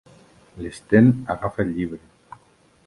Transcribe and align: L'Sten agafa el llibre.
L'Sten 0.63 1.11
agafa 1.35 1.67
el 1.67 1.77
llibre. 1.77 2.03